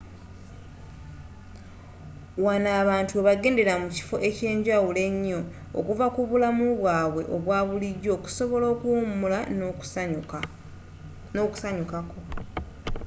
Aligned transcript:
wano 2.45 2.69
abantu 2.81 3.11
webagendera 3.17 3.73
mu 3.81 3.87
kifo 3.95 4.15
ekyenjawulo 4.29 4.99
enyo 5.09 5.39
okuva 5.79 6.05
ku 6.15 6.21
bulamu 6.29 6.65
bwaabwe 6.79 7.23
obwa 7.35 7.59
bulijo 7.67 8.09
okusobola 8.17 8.65
okuwumula 8.73 9.39
n'okusanyukako 11.33 12.19